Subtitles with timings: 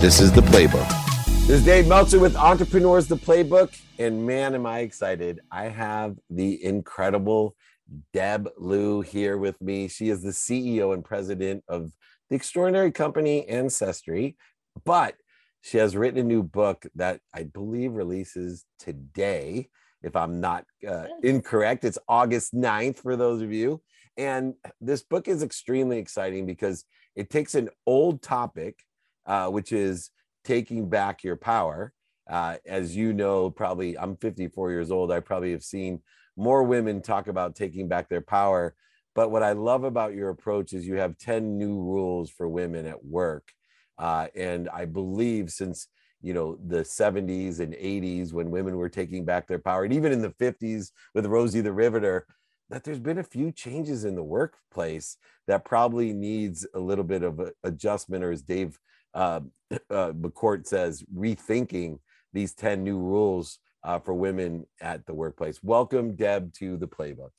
[0.00, 0.88] This is The Playbook.
[1.46, 3.78] This is Dave Meltzer with Entrepreneurs The Playbook.
[3.98, 5.40] And man, am I excited.
[5.52, 7.54] I have the incredible
[8.14, 9.88] Deb Liu here with me.
[9.88, 11.92] She is the CEO and president of
[12.30, 14.38] the extraordinary company Ancestry,
[14.86, 15.16] but
[15.60, 19.68] she has written a new book that I believe releases today.
[20.02, 23.82] If I'm not uh, incorrect, it's August 9th for those of you.
[24.16, 28.78] And this book is extremely exciting because it takes an old topic,
[29.26, 30.10] uh, which is
[30.44, 31.92] taking back your power.
[32.28, 35.10] Uh, as you know, probably I'm 54 years old.
[35.10, 36.00] I probably have seen
[36.36, 38.74] more women talk about taking back their power.
[39.14, 42.86] But what I love about your approach is you have 10 new rules for women
[42.86, 43.52] at work.
[43.98, 45.88] Uh, and I believe since
[46.22, 50.12] you know the 70s and 80s when women were taking back their power, and even
[50.12, 52.26] in the 50s with Rosie the Riveter,
[52.70, 57.22] that there's been a few changes in the workplace that probably needs a little bit
[57.22, 58.78] of adjustment, or as Dave
[59.14, 59.40] uh,
[59.90, 61.98] uh, McCourt says, rethinking
[62.32, 65.62] these 10 new rules uh, for women at the workplace.
[65.62, 67.30] Welcome, Deb, to the playbook.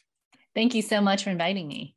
[0.53, 1.95] Thank you so much for inviting me.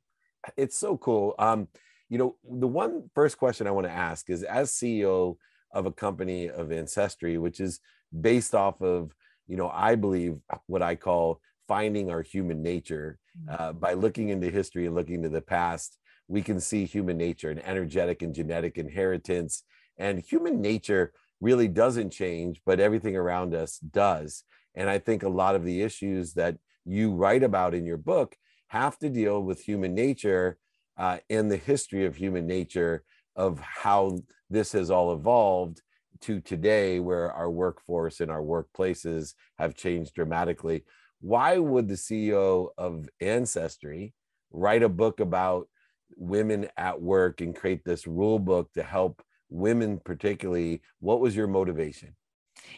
[0.57, 1.35] It's so cool.
[1.39, 1.69] Um,
[2.09, 5.37] you know, the one first question I want to ask is as CEO
[5.73, 7.81] of a company of ancestry, which is
[8.21, 9.13] based off of,
[9.49, 13.61] you know, I believe what I call finding our human nature mm.
[13.61, 17.51] uh, by looking into history and looking to the past we can see human nature
[17.51, 19.63] and energetic and genetic inheritance.
[19.99, 24.45] And human nature really doesn't change but everything around us does.
[24.75, 28.37] And i think a lot of the issues that you write about in your book
[28.69, 30.59] have to deal with human nature
[30.97, 33.05] uh, and the history of human nature
[33.37, 34.19] of how
[34.51, 35.83] this has all evolved
[36.21, 40.85] to today where our workforce and our workplaces have changed dramatically.
[41.21, 44.15] Why would the CEO of Ancestry
[44.53, 45.69] write a book about
[46.17, 50.83] women at work and create this rule book to help women, particularly?
[51.01, 52.15] What was your motivation?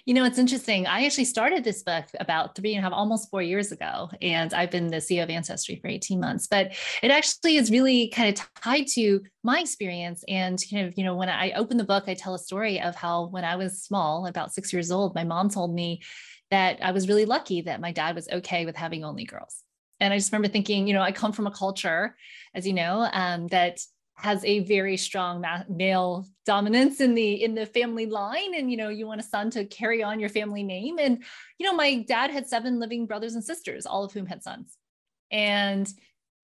[0.04, 0.86] You know, it's interesting.
[0.86, 4.52] I actually started this book about three and a half, almost four years ago, and
[4.54, 6.46] I've been the CEO of Ancestry for 18 months.
[6.46, 10.24] But it actually is really kind of tied to my experience.
[10.28, 12.94] And kind of, you know, when I open the book, I tell a story of
[12.94, 16.02] how when I was small, about six years old, my mom told me
[16.50, 19.62] that I was really lucky that my dad was okay with having only girls.
[20.00, 22.16] And I just remember thinking, you know, I come from a culture,
[22.54, 23.80] as you know, um, that
[24.16, 28.54] has a very strong male dominance in the in the family line.
[28.54, 30.98] And you know you want a son to carry on your family name.
[30.98, 31.22] And
[31.58, 34.76] you know my dad had seven living brothers and sisters all of whom had sons.
[35.30, 35.86] And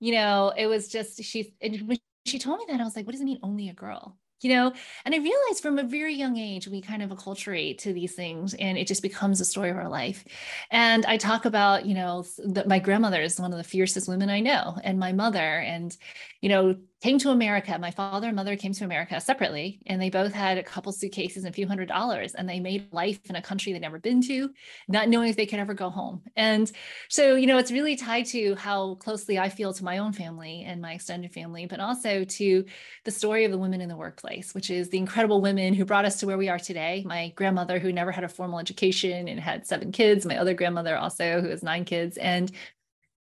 [0.02, 1.96] you know it was just she when
[2.26, 4.54] she told me that i was like what does it mean only a girl you
[4.54, 4.72] know
[5.04, 8.54] and i realized from a very young age we kind of acculturate to these things
[8.54, 10.24] and it just becomes a story of our life.
[10.70, 14.30] And i talk about you know that my grandmother is one of the fiercest women
[14.30, 15.96] i know and my mother and
[16.40, 17.76] you know came to America.
[17.80, 21.42] My father and mother came to America separately, and they both had a couple suitcases
[21.42, 24.22] and a few hundred dollars, and they made life in a country they'd never been
[24.22, 24.50] to,
[24.86, 26.22] not knowing if they could ever go home.
[26.36, 26.70] And
[27.08, 30.62] so, you know, it's really tied to how closely I feel to my own family
[30.64, 32.64] and my extended family, but also to
[33.04, 36.04] the story of the women in the workplace, which is the incredible women who brought
[36.04, 37.02] us to where we are today.
[37.04, 40.96] My grandmother, who never had a formal education and had seven kids, my other grandmother,
[40.96, 42.16] also, who has nine kids.
[42.16, 42.52] And,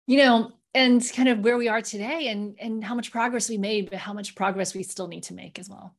[0.07, 3.59] you know, and kind of where we are today and and how much progress we
[3.59, 5.95] made but how much progress we still need to make as well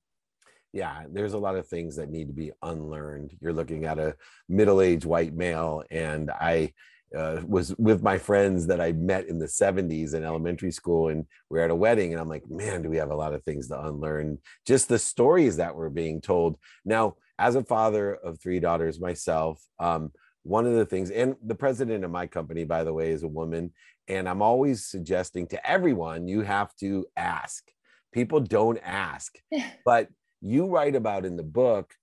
[0.74, 4.16] yeah there's a lot of things that need to be unlearned you're looking at a
[4.48, 6.72] middle-aged white male and i
[7.16, 11.26] uh, was with my friends that I met in the 70s in elementary school, and
[11.50, 13.44] we are at a wedding, and I'm like, man, do we have a lot of
[13.44, 14.38] things to unlearn?
[14.66, 16.58] Just the stories that were being told.
[16.86, 20.12] Now, as a father of three daughters myself, um,
[20.44, 23.28] one of the things, and the president of my company, by the way, is a
[23.28, 23.72] woman,
[24.08, 27.64] and I'm always suggesting to everyone you have to ask.
[28.12, 29.36] People don't ask,
[29.86, 30.10] but
[30.42, 31.94] you write about in the book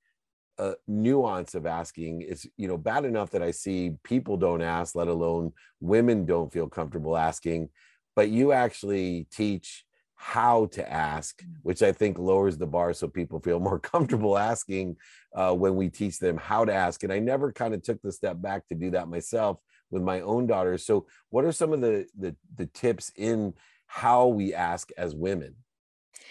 [0.59, 4.97] a nuance of asking it's you know bad enough that i see people don't ask
[4.97, 7.69] let alone women don't feel comfortable asking
[8.17, 9.85] but you actually teach
[10.21, 11.55] how to ask mm.
[11.63, 14.97] which i think lowers the bar so people feel more comfortable asking
[15.35, 18.13] uh, when we teach them how to ask and i never kind of took the
[18.13, 19.59] step back to do that myself
[19.91, 20.85] with my own daughters.
[20.85, 23.55] So, what are some of the the, the tips in
[23.87, 25.57] how we ask as women?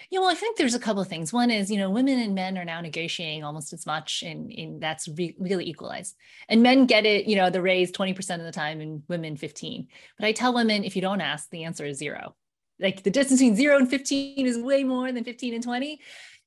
[0.10, 1.33] Yeah, well, I think there's a couple of things.
[1.33, 4.81] One is, you know, women and men are now negotiating almost as much, and, and
[4.81, 6.16] that's re- really equalized.
[6.50, 9.88] And men get it, you know, the raise 20% of the time, and women 15.
[10.18, 12.36] But I tell women, if you don't ask, the answer is zero.
[12.79, 16.00] Like the distance between zero and 15 is way more than 15 and 20.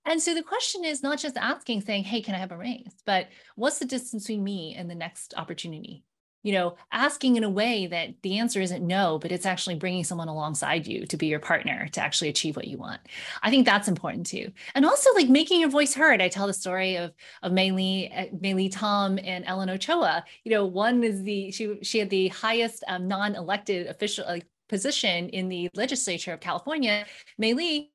[0.06, 3.02] And so the question is not just asking, saying, hey, can I have a raise?
[3.04, 6.04] But what's the distance between me and the next opportunity?
[6.42, 10.04] you know, asking in a way that the answer isn't no, but it's actually bringing
[10.04, 13.00] someone alongside you to be your partner to actually achieve what you want.
[13.42, 14.50] I think that's important too.
[14.74, 16.22] And also like making your voice heard.
[16.22, 17.12] I tell the story of
[17.42, 20.24] of May Lee, uh, Lee Tom and Ellen Ochoa.
[20.44, 25.28] You know, one is the she she had the highest um, non-elected official like, position
[25.28, 27.04] in the legislature of California,
[27.36, 27.92] May Lee,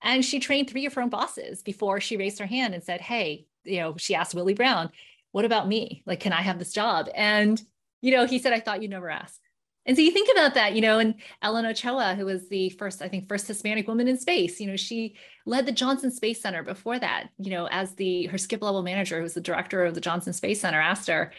[0.00, 3.00] and she trained three of her own bosses before she raised her hand and said,
[3.00, 4.90] "Hey." You know, she asked Willie Brown,
[5.30, 6.02] what about me?
[6.04, 7.08] Like, can I have this job?
[7.14, 7.62] And
[8.02, 9.40] you know, he said, I thought you'd never ask.
[9.86, 13.02] And so you think about that, you know, and Ellen Ochoa, who was the first,
[13.02, 15.16] I think, first Hispanic woman in space, you know, she
[15.46, 19.16] led the Johnson Space Center before that, you know, as the her skip level manager,
[19.16, 21.32] who was the director of the Johnson Space Center, asked her,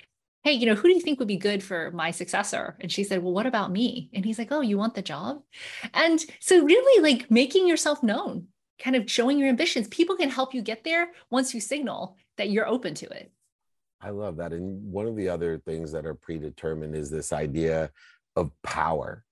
[0.43, 2.75] Hey, you know, who do you think would be good for my successor?
[2.81, 4.09] And she said, Well, what about me?
[4.13, 5.41] And he's like, Oh, you want the job?
[5.93, 8.47] And so really like making yourself known,
[8.77, 9.87] kind of showing your ambitions.
[9.87, 13.31] People can help you get there once you signal that you're open to it.
[14.01, 14.51] I love that.
[14.51, 17.89] And one of the other things that are predetermined is this idea
[18.35, 19.23] of power.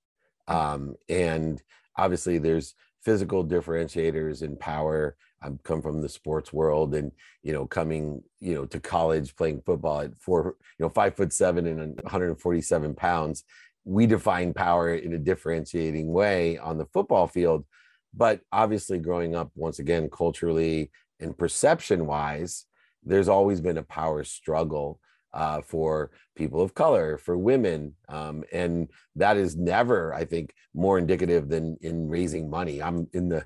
[0.48, 1.62] Um, and
[1.98, 2.74] obviously, there's
[3.04, 5.18] physical differentiators in power.
[5.42, 7.12] I've come from the sports world, and
[7.44, 11.34] you know, coming you know to college playing football at four, you know, five foot
[11.34, 13.44] seven and 147 pounds.
[13.84, 17.66] We define power in a differentiating way on the football field,
[18.14, 22.66] but obviously, growing up once again culturally and perception wise,
[23.04, 25.00] there's always been a power struggle
[25.34, 27.96] uh, for people of color, for women.
[28.10, 32.82] Um, and that is never, I think, more indicative than in raising money.
[32.82, 33.46] I'm in the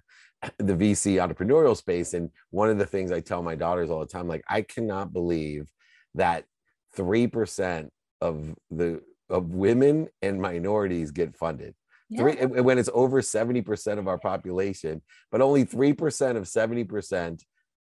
[0.58, 2.14] the VC entrepreneurial space.
[2.14, 5.14] And one of the things I tell my daughters all the time, like, I cannot
[5.14, 5.70] believe
[6.16, 6.46] that
[6.98, 7.90] 3%
[8.22, 11.74] of the of women and minorities get funded.
[12.10, 12.20] Yeah.
[12.20, 15.02] Three, when it's over 70% of our population,
[15.32, 17.42] but only 3% of 70%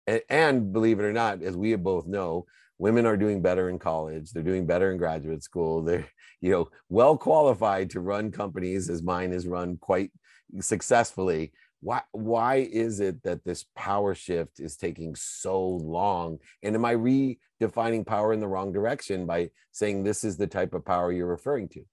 [0.06, 2.46] and, and believe it or not, as we both know,
[2.80, 6.08] women are doing better in college they're doing better in graduate school they're
[6.42, 10.12] you know well qualified to run companies as mine is run quite
[10.60, 16.86] successfully why why is it that this power shift is taking so long and am
[16.86, 21.12] i redefining power in the wrong direction by saying this is the type of power
[21.12, 21.84] you're referring to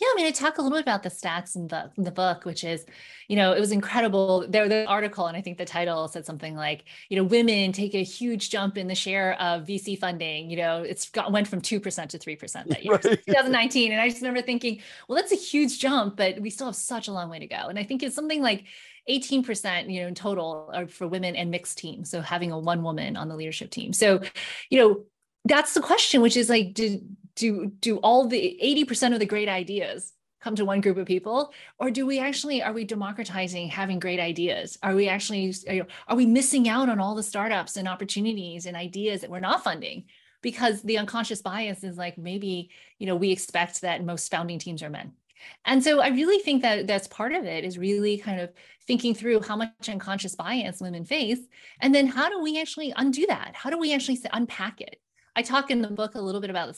[0.00, 2.10] yeah, I mean, I talk a little bit about the stats in the, in the
[2.10, 2.84] book, which is,
[3.28, 4.44] you know, it was incredible.
[4.48, 7.94] There, the article, and I think the title said something like, you know, women take
[7.94, 10.50] a huge jump in the share of VC funding.
[10.50, 13.02] You know, it's got went from two percent to three percent that year, right.
[13.02, 13.92] 2019.
[13.92, 17.08] And I just remember thinking, well, that's a huge jump, but we still have such
[17.08, 17.68] a long way to go.
[17.68, 18.64] And I think it's something like
[19.08, 22.82] 18% you know in total are for women and mixed teams so having a one
[22.82, 23.92] woman on the leadership team.
[23.92, 24.20] So
[24.70, 25.04] you know
[25.44, 27.06] that's the question which is like did
[27.36, 31.52] do do all the 80% of the great ideas come to one group of people
[31.78, 34.78] or do we actually are we democratizing having great ideas?
[34.82, 35.54] Are we actually
[36.08, 39.62] are we missing out on all the startups and opportunities and ideas that we're not
[39.62, 40.04] funding?
[40.42, 44.82] Because the unconscious bias is like maybe you know we expect that most founding teams
[44.82, 45.12] are men
[45.64, 48.52] and so i really think that that's part of it is really kind of
[48.86, 51.40] thinking through how much unconscious bias women face
[51.80, 55.00] and then how do we actually undo that how do we actually unpack it
[55.38, 56.72] I talk in the book a little bit about the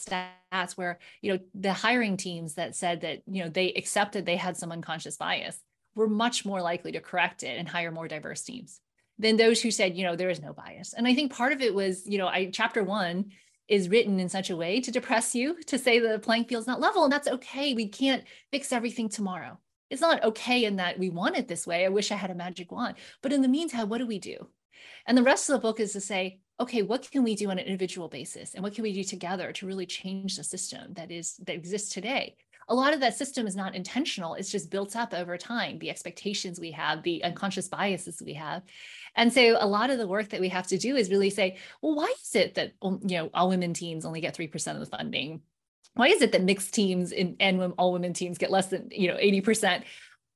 [0.51, 4.35] stats where, you know, the hiring teams that said that, you know, they accepted they
[4.35, 5.63] had some unconscious bias
[5.95, 8.81] were much more likely to correct it and hire more diverse teams
[9.17, 10.93] than those who said, you know, there is no bias.
[10.93, 13.31] And I think part of it was, you know, I chapter one
[13.69, 16.81] is written in such a way to depress you, to say the playing field's not
[16.81, 17.75] level, and that's okay.
[17.75, 19.59] We can't fix everything tomorrow.
[19.91, 21.85] It's not okay in that we want it this way.
[21.85, 22.97] I wish I had a magic wand.
[23.23, 24.49] But in the meantime, what do we do?
[25.07, 27.59] And the rest of the book is to say, okay, what can we do on
[27.59, 28.55] an individual basis?
[28.55, 31.91] And what can we do together to really change the system that is that exists
[31.91, 32.37] today?
[32.71, 34.35] A lot of that system is not intentional.
[34.35, 38.63] It's just built up over time, the expectations we have, the unconscious biases we have.
[39.19, 41.59] And so a lot of the work that we have to do is really say,
[41.83, 44.87] well, why is it that you know all women teams only get 3% of the
[44.87, 45.43] funding?
[45.95, 49.09] Why is it that mixed teams in, and all women teams get less than you
[49.09, 49.83] know 80%?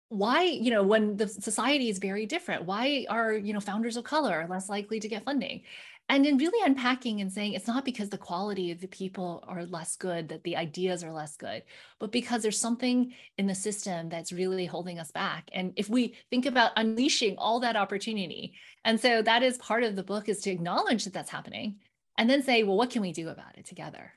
[0.09, 4.05] why you know when the society is very different why are you know founders of
[4.05, 5.63] color less likely to get funding
[6.09, 9.65] and in really unpacking and saying it's not because the quality of the people are
[9.65, 11.63] less good that the ideas are less good
[11.99, 15.49] but because there's something in the system that's really holding us back.
[15.53, 18.55] And if we think about unleashing all that opportunity
[18.85, 21.77] and so that is part of the book is to acknowledge that that's happening
[22.19, 24.13] and then say well what can we do about it together?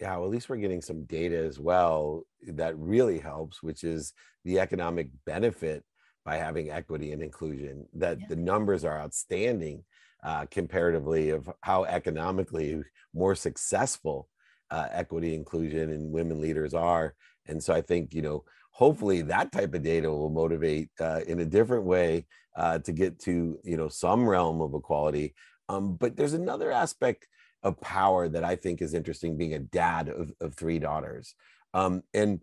[0.00, 4.12] Yeah well at least we're getting some data as well that really helps which is
[4.44, 5.84] the economic benefit
[6.24, 8.26] by having equity and inclusion that yeah.
[8.28, 9.84] the numbers are outstanding
[10.24, 12.82] uh, comparatively of how economically
[13.14, 14.28] more successful
[14.70, 17.14] uh, equity inclusion and women leaders are
[17.46, 21.40] and so i think you know hopefully that type of data will motivate uh, in
[21.40, 22.26] a different way
[22.56, 25.34] uh, to get to you know some realm of equality
[25.68, 27.26] um, but there's another aspect
[27.64, 31.34] of power that I think is interesting being a dad of, of three daughters.
[31.72, 32.40] Um, and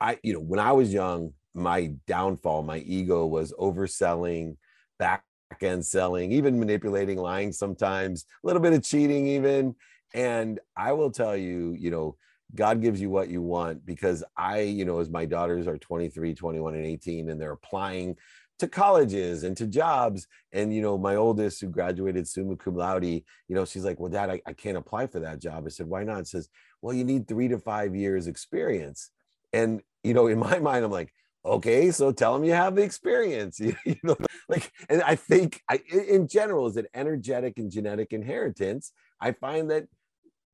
[0.00, 4.56] I, you know, when I was young, my downfall, my ego was overselling,
[4.98, 5.24] back
[5.60, 9.74] end selling, even manipulating, lying sometimes, a little bit of cheating, even.
[10.14, 12.16] And I will tell you, you know,
[12.54, 16.34] God gives you what you want because I, you know, as my daughters are 23,
[16.34, 18.16] 21, and 18, and they're applying
[18.58, 20.26] to colleges and to jobs.
[20.52, 24.10] And, you know, my oldest who graduated summa cum laude, you know, she's like, well,
[24.10, 25.64] dad, I, I can't apply for that job.
[25.66, 26.20] I said, why not?
[26.20, 26.48] It says,
[26.80, 29.10] well, you need three to five years experience.
[29.52, 31.12] And, you know, in my mind, I'm like,
[31.44, 34.16] okay, so tell them you have the experience, you, know,
[34.48, 38.92] like, and I think I, in general, is it energetic and genetic inheritance?
[39.20, 39.86] I find that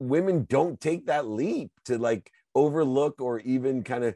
[0.01, 4.15] women don't take that leap to like overlook or even kind of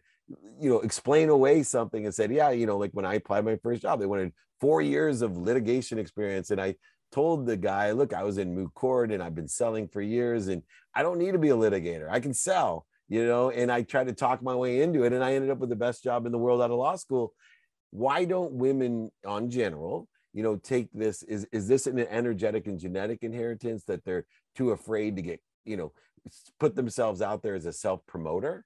[0.60, 3.56] you know explain away something and said yeah you know like when i applied my
[3.56, 6.74] first job they wanted four years of litigation experience and i
[7.10, 10.48] told the guy look i was in moot court and i've been selling for years
[10.48, 10.62] and
[10.94, 14.06] i don't need to be a litigator i can sell you know and i tried
[14.06, 16.32] to talk my way into it and i ended up with the best job in
[16.32, 17.34] the world out of law school.
[17.90, 22.78] Why don't women on general you know take this is is this an energetic and
[22.80, 24.24] genetic inheritance that they're
[24.56, 25.92] too afraid to get you know
[26.58, 28.64] put themselves out there as a self promoter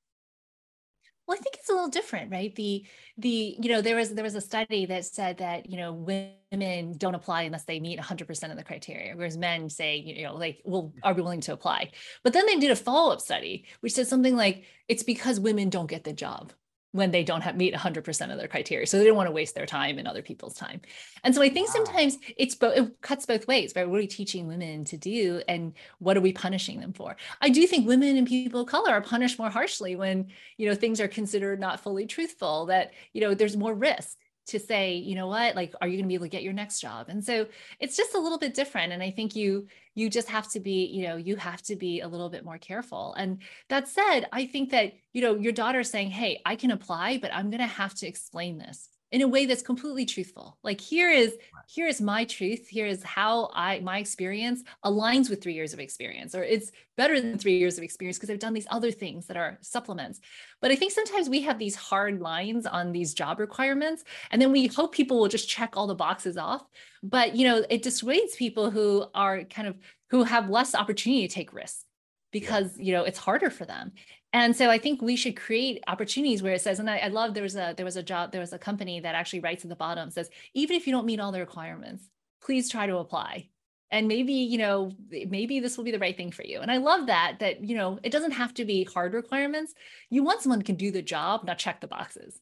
[1.26, 2.54] well i think it's a little different right?
[2.54, 2.84] The
[3.18, 6.96] the you know there was there was a study that said that you know women
[6.96, 10.60] don't apply unless they meet 100% of the criteria whereas men say you know like
[10.64, 11.00] well mm.
[11.02, 11.90] are we willing to apply?
[12.22, 15.90] But then they did a follow-up study which said something like it's because women don't
[15.90, 16.52] get the job
[16.92, 19.54] when they don't have meet 100% of their criteria so they don't want to waste
[19.54, 20.80] their time and other people's time.
[21.24, 21.74] And so i think wow.
[21.74, 23.88] sometimes it's both it cuts both ways right?
[23.88, 27.16] What are we teaching women to do and what are we punishing them for?
[27.40, 30.74] I do think women and people of color are punished more harshly when you know
[30.74, 34.16] things are considered not fully truthful that you know there's more risk
[34.46, 36.52] to say, you know what, like, are you going to be able to get your
[36.52, 37.08] next job?
[37.08, 37.46] And so
[37.80, 38.92] it's just a little bit different.
[38.92, 42.00] And I think you, you just have to be, you know, you have to be
[42.00, 43.14] a little bit more careful.
[43.14, 47.18] And that said, I think that, you know, your daughter saying, Hey, I can apply,
[47.18, 50.58] but I'm going to have to explain this in a way that's completely truthful.
[50.62, 51.36] Like here is
[51.68, 52.66] here is my truth.
[52.66, 57.20] Here is how i my experience aligns with three years of experience or it's better
[57.20, 60.20] than three years of experience because i've done these other things that are supplements.
[60.60, 64.50] But i think sometimes we have these hard lines on these job requirements and then
[64.52, 66.64] we hope people will just check all the boxes off.
[67.02, 69.76] But you know it dissuades people who are kind of
[70.10, 71.84] who have less opportunity to take risks
[72.32, 73.92] because you know it's harder for them
[74.36, 77.32] and so I think we should create opportunities where it says, and I, I love
[77.32, 79.70] there was a there was a job, there was a company that actually writes at
[79.70, 82.04] the bottom says, even if you don't meet all the requirements,
[82.42, 83.48] please try to apply.
[83.90, 86.60] And maybe, you know, maybe this will be the right thing for you.
[86.60, 89.72] And I love that, that, you know, it doesn't have to be hard requirements.
[90.10, 92.38] You want someone can do the job, not check the boxes.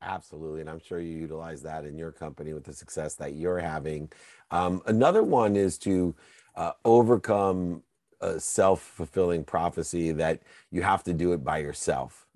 [0.00, 0.62] Absolutely.
[0.62, 4.10] And I'm sure you utilize that in your company with the success that you're having.
[4.50, 6.14] Um, another one is to
[6.54, 7.82] uh, overcome
[8.20, 12.26] a self-fulfilling prophecy that you have to do it by yourself.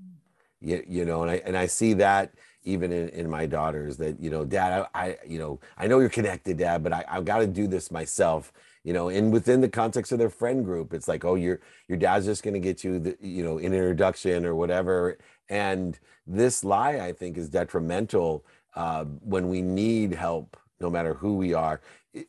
[0.61, 4.19] You, you know and i and i see that even in, in my daughters that
[4.19, 7.27] you know dad I, I you know i know you're connected dad but I, i've
[7.27, 8.53] got to do this myself.
[8.83, 11.99] You know and within the context of their friend group it's like oh your your
[11.99, 15.19] dad's just going to get you the you know an introduction or whatever.
[15.49, 18.45] And this lie i think is detrimental
[18.77, 21.81] uh, when we need help no matter who we are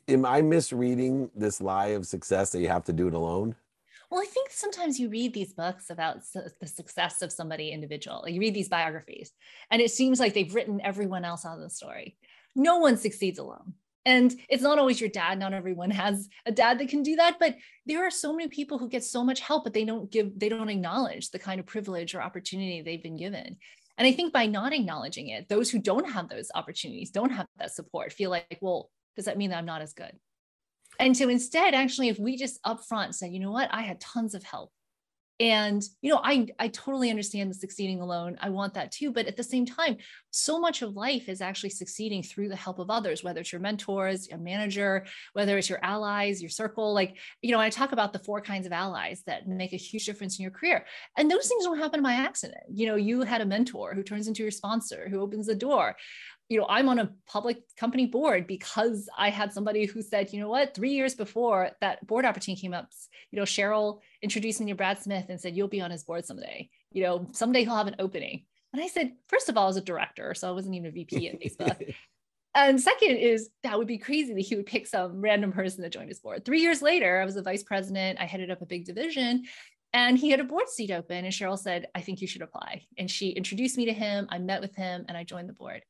[0.08, 3.56] am I misreading this lie of success that you have to do it alone?
[4.10, 8.28] Well, I think sometimes you read these books about the success of somebody individual.
[8.28, 9.32] you read these biographies,
[9.72, 12.16] and it seems like they've written everyone else out of the story.
[12.56, 13.74] No one succeeds alone.
[14.06, 15.40] And it's not always your dad.
[15.40, 17.40] Not everyone has a dad that can do that.
[17.40, 17.56] But
[17.88, 20.48] there are so many people who get so much help, but they don't give, they
[20.48, 23.58] don't acknowledge the kind of privilege or opportunity they've been given.
[23.98, 27.48] And I think by not acknowledging it, those who don't have those opportunities, don't have
[27.58, 30.12] that support, feel like, well, does that mean that I'm not as good?
[31.00, 34.34] And so instead, actually, if we just upfront said, you know what, I had tons
[34.34, 34.72] of help.
[35.38, 38.38] And you know i i totally understand the succeeding alone.
[38.40, 39.12] I want that too.
[39.12, 39.98] But at the same time
[40.32, 43.60] so much of life is actually succeeding through the help of others whether it's your
[43.60, 46.94] mentors a manager whether it's your allies your circle.
[46.94, 50.06] Like you know i talk about the four kinds of allies that make a huge
[50.06, 50.86] difference in your career.
[51.18, 52.64] And those things don't happen by accident.
[52.70, 55.98] You know you had a mentor who turns into your sponsor who opens the door
[56.50, 60.40] you know, I'm on a public company board because I had somebody who said, you
[60.40, 62.90] know what, three years before that board opportunity came up,
[63.32, 66.26] you know, Sheryl introduced me to Brad Smith and said, you'll be on his board
[66.26, 66.70] someday.
[66.92, 68.46] You know, someday he'll have an opening.
[68.74, 71.30] And I said, first of all, as a director, so I wasn't even a VP
[71.30, 71.96] at Facebook.
[72.56, 75.90] and second is that would be crazy that he would pick some random person to
[75.90, 76.46] join his board.
[76.46, 78.20] Three years later, I was a vice president.
[78.20, 79.46] I headed up a big division
[79.94, 81.26] and he had a board seat open.
[81.26, 82.84] And Sheryl said, I think you should apply.
[82.98, 84.28] And she introduced me to him.
[84.30, 85.82] I met with him and I joined the board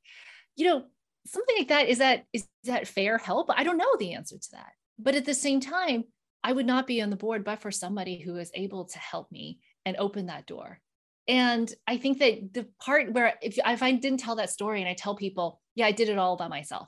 [0.56, 0.84] you know,
[1.26, 3.50] something like that is that is that fair help?
[3.50, 4.72] I don't know the answer to that.
[4.98, 6.06] But at the same time,
[6.44, 9.32] I would not be on the board but for somebody who is able to help
[9.32, 10.80] me and open that door.
[11.28, 14.88] And I think that the part where if, if I didn't tell that story and
[14.88, 16.88] I tell people, yeah, I did it all by myself,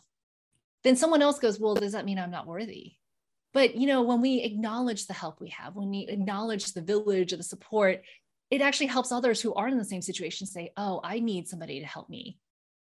[0.83, 2.93] then someone else goes, well, does that mean I'm not worthy?
[3.53, 7.33] But you know, when we acknowledge the help we have, when we acknowledge the village
[7.33, 8.03] or the support,
[8.51, 11.79] it actually helps others who are in the same situation say, oh, I need somebody
[11.79, 12.38] to help me.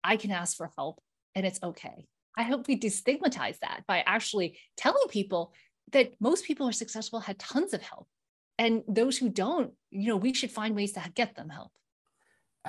[0.06, 1.00] I can ask for help
[1.34, 2.06] and it's okay.
[2.38, 5.52] I hope we destigmatize that by actually telling people
[5.92, 8.06] that most people who are successful had tons of help.
[8.58, 11.72] And those who don't, you know, we should find ways to get them help.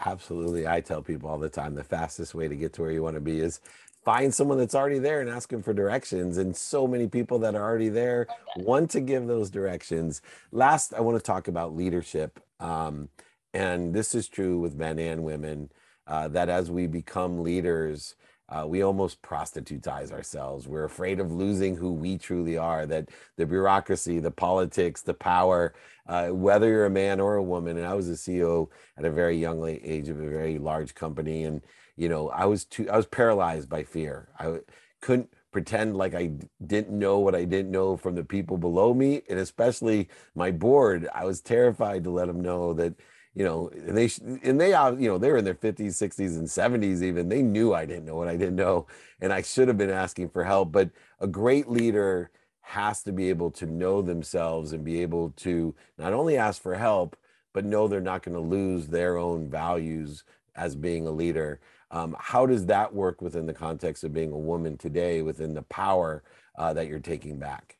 [0.05, 0.67] Absolutely.
[0.67, 3.15] I tell people all the time the fastest way to get to where you want
[3.15, 3.61] to be is
[4.03, 6.37] find someone that's already there and ask them for directions.
[6.37, 8.27] And so many people that are already there
[8.57, 10.21] want to give those directions.
[10.51, 12.39] Last, I want to talk about leadership.
[12.59, 13.09] Um,
[13.53, 15.69] and this is true with men and women
[16.07, 18.15] uh, that as we become leaders,
[18.49, 20.67] uh, we almost prostitutize ourselves.
[20.67, 25.73] We're afraid of losing who we truly are, that the bureaucracy, the politics, the power,
[26.07, 27.77] uh, whether you're a man or a woman.
[27.77, 31.43] And I was a CEO at a very young age of a very large company.
[31.43, 31.61] And,
[31.97, 34.29] you know, I was too, I was paralyzed by fear.
[34.39, 34.59] I
[35.01, 36.31] couldn't pretend like I
[36.65, 39.23] didn't know what I didn't know from the people below me.
[39.29, 42.93] And especially my board, I was terrified to let them know that,
[43.37, 44.09] you know, they
[44.41, 47.29] and they are you know they're in their 50s, 60s, and 70s even.
[47.29, 48.87] They knew I didn't know what I didn't know,
[49.21, 50.71] and I should have been asking for help.
[50.71, 50.89] But
[51.19, 56.13] a great leader has to be able to know themselves and be able to not
[56.13, 57.15] only ask for help,
[57.53, 60.23] but know they're not going to lose their own values
[60.55, 61.59] as being a leader.
[61.91, 65.61] Um, how does that work within the context of being a woman today, within the
[65.61, 66.23] power
[66.57, 67.77] uh, that you're taking back?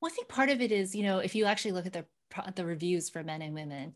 [0.00, 2.04] Well, I think part of it is, you know, if you actually look at the
[2.54, 3.94] the reviews for men and women,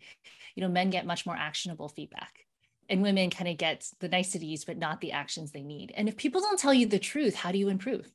[0.54, 2.46] you know, men get much more actionable feedback
[2.90, 5.92] and women kind of get the niceties, but not the actions they need.
[5.96, 8.10] And if people don't tell you the truth, how do you improve?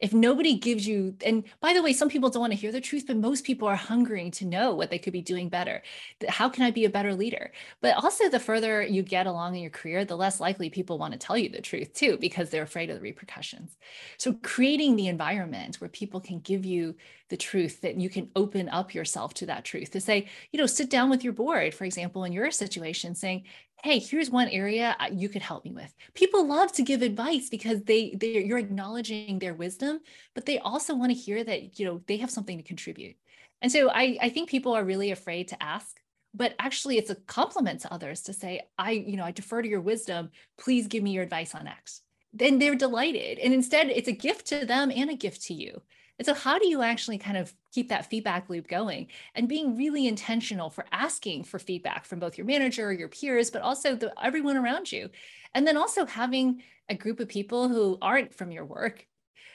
[0.00, 2.80] If nobody gives you and by the way some people don't want to hear the
[2.80, 5.82] truth but most people are hungering to know what they could be doing better.
[6.28, 7.52] How can i be a better leader?
[7.80, 11.12] But also the further you get along in your career the less likely people want
[11.12, 13.76] to tell you the truth too because they're afraid of the repercussions.
[14.18, 16.94] So creating the environment where people can give you
[17.30, 20.66] the truth that you can open up yourself to that truth to say you know
[20.66, 23.44] sit down with your board for example in your situation saying
[23.82, 25.92] hey here's one area uh, you could help me with.
[26.14, 30.00] People love to give advice because they they you're acknowledging their wisdom
[30.34, 33.16] but they also want to hear that you know they have something to contribute.
[33.62, 36.00] And so i i think people are really afraid to ask
[36.32, 39.68] but actually it's a compliment to others to say i you know i defer to
[39.68, 42.02] your wisdom please give me your advice on x.
[42.32, 45.82] Then they're delighted and instead it's a gift to them and a gift to you
[46.20, 49.74] and so, how do you actually kind of keep that feedback loop going and being
[49.74, 53.96] really intentional for asking for feedback from both your manager, or your peers, but also
[53.96, 55.08] the, everyone around you?
[55.54, 59.06] And then also having a group of people who aren't from your work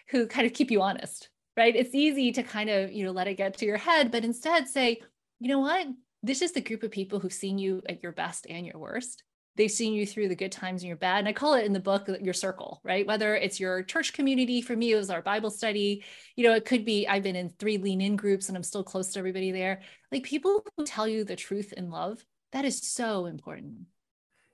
[0.10, 1.75] who kind of keep you honest, right?
[1.75, 4.67] It's easy to kind of, you know, let it get to your head, but instead
[4.67, 5.04] say,
[5.39, 5.86] you know what?
[6.23, 9.23] This is the group of people who've seen you at your best and your worst
[9.56, 11.20] they've seen you through the good times and your bad.
[11.20, 13.06] And I call it in the book your circle, right?
[13.06, 16.04] Whether it's your church community, for me, it was our Bible study.
[16.36, 18.84] You know, it could be I've been in three lean in groups and I'm still
[18.84, 19.82] close to everybody there.
[20.12, 23.88] Like people who tell you the truth in love, that is so important.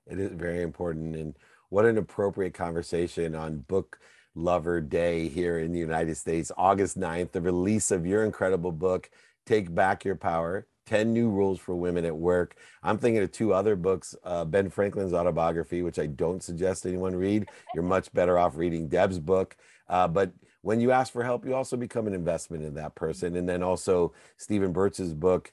[0.08, 1.16] It is very important.
[1.16, 1.36] And
[1.70, 4.00] what an appropriate conversation on book
[4.36, 9.10] lover day here in the United States, August 9th, the release of your incredible book,
[9.46, 12.56] Take Back Your Power 10 New Rules for Women at Work.
[12.84, 17.16] I'm thinking of two other books uh, Ben Franklin's autobiography, which I don't suggest anyone
[17.16, 17.48] read.
[17.74, 19.56] You're much better off reading Deb's book.
[19.88, 23.36] Uh, but when you ask for help, you also become an investment in that person.
[23.36, 25.52] And then also Stephen Burtz's book,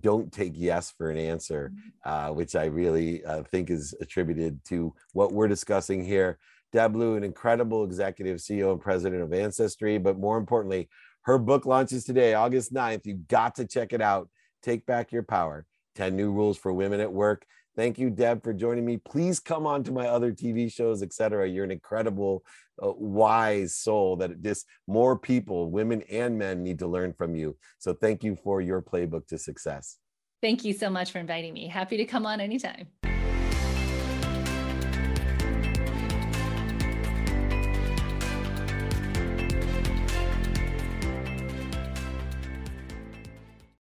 [0.00, 1.72] Don't Take Yes for an Answer,
[2.04, 6.38] uh, which I really uh, think is attributed to what we're discussing here.
[6.72, 9.98] Deb Liu, an incredible executive, CEO, and president of Ancestry.
[9.98, 10.88] But more importantly,
[11.22, 13.06] her book launches today, August 9th.
[13.06, 14.28] You got to check it out.
[14.62, 17.44] Take Back Your Power 10 New Rules for Women at Work.
[17.76, 18.96] Thank you, Deb, for joining me.
[18.98, 21.48] Please come on to my other TV shows, etc.
[21.48, 22.44] You're an incredible,
[22.82, 27.56] uh, wise soul that just more people, women and men, need to learn from you.
[27.78, 29.98] So thank you for your playbook to success.
[30.42, 31.68] Thank you so much for inviting me.
[31.68, 32.88] Happy to come on anytime.